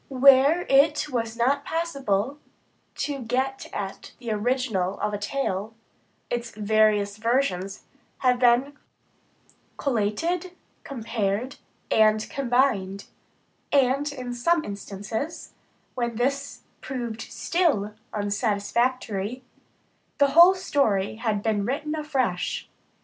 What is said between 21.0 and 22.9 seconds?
has been written afresh.